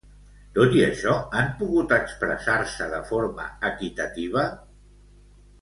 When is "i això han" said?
0.77-1.51